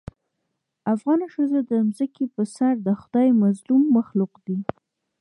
افغانه 0.93 1.25
ښځه 1.33 1.59
د 1.69 1.71
ځمکې 1.97 2.25
په 2.35 2.43
سر 2.55 2.73
دخدای 2.91 3.27
مظلوم 3.43 3.83
مخلوق 3.97 4.33
دې 4.45 4.57